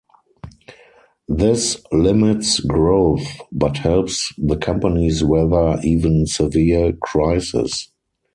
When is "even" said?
5.83-6.25